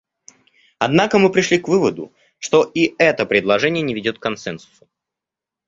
Однако 0.79 1.19
мы 1.19 1.31
пришли 1.31 1.59
к 1.59 1.67
выводу, 1.67 2.11
что 2.39 2.63
и 2.63 2.95
это 2.97 3.27
предложение 3.27 3.83
не 3.83 3.93
ведет 3.93 4.17
к 4.17 4.21
консенсусу. 4.23 4.89